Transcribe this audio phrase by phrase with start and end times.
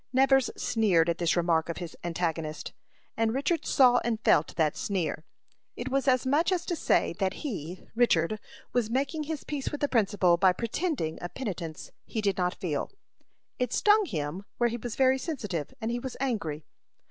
[0.11, 2.73] Nevers sneered at this remark of his antagonist,
[3.15, 5.23] and Richard saw and felt that sneer.
[5.75, 8.39] It was as much as to say that he, Richard,
[8.73, 12.89] was making his peace with the principal by pretending a penitence he did not feel.
[13.59, 16.65] It stung him where he was very sensitive, and he was angry.